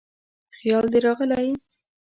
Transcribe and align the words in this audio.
خیال 0.57 0.85
دې 0.93 0.99
راغلی 1.05 1.49